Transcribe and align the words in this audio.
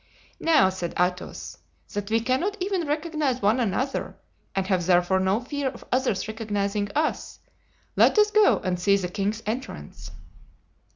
"Now," 0.39 0.69
said 0.69 0.95
Athos, 0.99 1.59
"that 1.93 2.09
we 2.09 2.21
cannot 2.21 2.57
even 2.59 2.87
recognize 2.87 3.39
one 3.39 3.59
another 3.59 4.17
and 4.55 4.65
have 4.65 4.87
therefore 4.87 5.19
no 5.19 5.39
fear 5.41 5.69
of 5.69 5.85
others 5.91 6.27
recognizing 6.27 6.89
us, 6.95 7.37
let 7.95 8.17
us 8.17 8.31
go 8.31 8.57
and 8.63 8.79
see 8.79 8.97
the 8.97 9.09
king's 9.09 9.43
entrance." 9.45 10.09